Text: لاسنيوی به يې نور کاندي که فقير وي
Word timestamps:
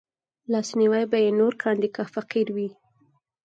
لاسنيوی 0.51 1.03
به 1.11 1.17
يې 1.25 1.31
نور 1.39 1.53
کاندي 1.63 1.89
که 1.95 2.03
فقير 2.13 2.47
وي 2.55 2.69